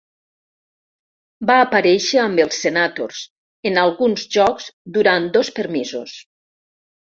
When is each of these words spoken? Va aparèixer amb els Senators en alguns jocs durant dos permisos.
Va 1.49 1.57
aparèixer 1.65 2.21
amb 2.21 2.41
els 2.47 2.63
Senators 2.67 3.21
en 3.73 3.79
alguns 3.83 4.27
jocs 4.39 4.69
durant 4.99 5.31
dos 5.39 5.55
permisos. 5.61 6.19